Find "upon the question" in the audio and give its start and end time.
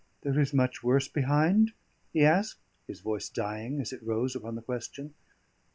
4.35-5.13